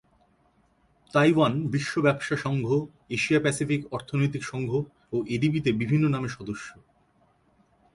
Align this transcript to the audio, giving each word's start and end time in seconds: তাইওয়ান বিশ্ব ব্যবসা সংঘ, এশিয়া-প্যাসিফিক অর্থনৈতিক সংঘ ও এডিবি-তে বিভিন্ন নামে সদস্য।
তাইওয়ান 1.13 1.53
বিশ্ব 1.67 1.93
ব্যবসা 2.01 2.35
সংঘ, 2.35 2.67
এশিয়া-প্যাসিফিক 3.09 3.81
অর্থনৈতিক 3.93 4.43
সংঘ 4.43 4.71
ও 5.13 5.17
এডিবি-তে 5.27 5.71
বিভিন্ন 5.71 6.05
নামে 6.07 6.29
সদস্য। 6.29 6.67